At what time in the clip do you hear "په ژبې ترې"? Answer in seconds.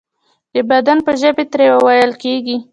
1.05-1.67